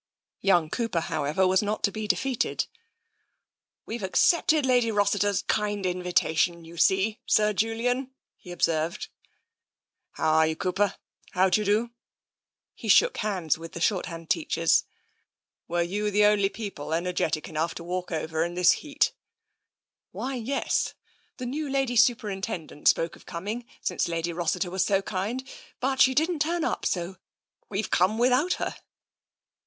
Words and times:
Young 0.39 0.71
Cooper, 0.71 0.99
however, 1.01 1.45
was 1.47 1.61
not 1.61 1.83
to 1.83 1.91
be 1.91 2.07
defeated." 2.07 2.65
We've 3.85 4.01
accepted 4.01 4.65
Lady 4.65 4.89
Rossiter's 4.89 5.43
kind 5.43 5.85
invitation, 5.85 6.65
you 6.65 6.75
see. 6.77 7.19
Sir 7.27 7.53
Julian," 7.53 8.09
he 8.35 8.49
observed. 8.51 9.09
TENSION 10.15 10.15
37 10.15 10.23
"How 10.25 10.29
are 10.33 10.47
you, 10.47 10.55
Cooper? 10.55 10.95
How 11.33 11.49
d'y^e 11.51 11.65
do?" 11.65 11.91
He 12.73 12.87
shook 12.87 13.17
hands 13.17 13.59
with 13.59 13.73
the 13.73 13.79
shorthand 13.79 14.31
teachers." 14.31 14.85
Were 15.67 15.83
you 15.83 16.09
the 16.09 16.25
only 16.25 16.49
people 16.49 16.95
energetic 16.95 17.47
enough 17.47 17.75
to 17.75 17.83
walk 17.83 18.11
over 18.11 18.43
in 18.43 18.55
this 18.55 18.71
heat?"" 18.71 19.13
Why, 20.11 20.33
yes. 20.33 20.95
The 21.37 21.45
new 21.45 21.69
Lady 21.69 21.95
Superintendent 21.95 22.87
spoke 22.87 23.15
of 23.15 23.27
coming 23.27 23.67
since 23.81 24.07
Lady 24.07 24.33
Rossiter 24.33 24.71
was 24.71 24.83
so 24.83 25.03
kind, 25.03 25.47
but 25.79 26.01
she 26.01 26.15
didn't 26.15 26.39
turn 26.39 26.63
up, 26.63 26.87
so 26.87 27.17
we've 27.69 27.91
come 27.91 28.17
without 28.17 28.53
her.'' 28.53 28.75